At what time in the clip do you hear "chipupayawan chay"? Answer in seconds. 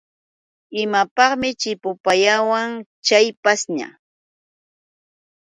1.61-3.27